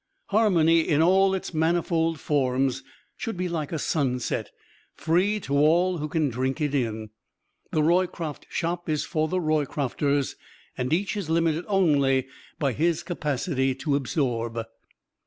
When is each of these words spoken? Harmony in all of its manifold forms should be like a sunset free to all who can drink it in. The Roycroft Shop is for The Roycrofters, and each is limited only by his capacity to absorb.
Harmony 0.29 0.79
in 0.81 0.99
all 0.99 1.27
of 1.29 1.35
its 1.37 1.53
manifold 1.53 2.19
forms 2.19 2.81
should 3.15 3.37
be 3.37 3.47
like 3.47 3.71
a 3.71 3.77
sunset 3.77 4.49
free 4.95 5.39
to 5.39 5.55
all 5.55 5.99
who 5.99 6.07
can 6.09 6.27
drink 6.27 6.59
it 6.59 6.73
in. 6.73 7.11
The 7.71 7.83
Roycroft 7.83 8.47
Shop 8.49 8.89
is 8.89 9.05
for 9.05 9.27
The 9.27 9.39
Roycrofters, 9.39 10.33
and 10.75 10.91
each 10.91 11.15
is 11.15 11.29
limited 11.29 11.65
only 11.67 12.27
by 12.57 12.73
his 12.73 13.03
capacity 13.03 13.75
to 13.75 13.95
absorb. 13.95 14.65